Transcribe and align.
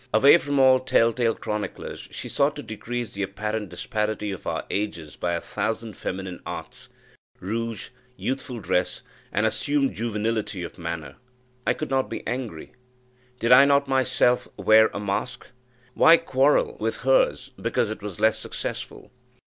Away 0.11 0.39
from 0.39 0.57
all 0.57 0.79
tell 0.79 1.13
tale 1.13 1.35
chroniclers, 1.35 2.07
she 2.09 2.27
sought 2.27 2.55
to 2.55 2.63
decrease 2.63 3.13
the 3.13 3.21
apparent 3.21 3.69
disparity 3.69 4.31
of 4.31 4.47
our 4.47 4.65
ages 4.71 5.15
by 5.15 5.33
a 5.33 5.39
thousand 5.39 5.93
feminine 5.95 6.41
arts 6.43 6.89
rouge, 7.39 7.89
youthful 8.17 8.59
dress, 8.59 9.03
and 9.31 9.45
assumed 9.45 9.93
juvenility 9.93 10.63
of 10.63 10.79
manner. 10.79 11.17
I 11.67 11.75
could 11.75 11.91
not 11.91 12.09
be 12.09 12.25
angry. 12.25 12.71
Did 13.39 13.51
I 13.51 13.65
not 13.65 13.87
myself 13.87 14.47
wear 14.57 14.87
a 14.91 14.99
mask? 14.99 15.49
Why 15.93 16.17
quarrel 16.17 16.77
with 16.79 16.97
hers, 17.05 17.51
because 17.61 17.91
it 17.91 18.01
was 18.01 18.19
less 18.19 18.39
successful? 18.39 19.11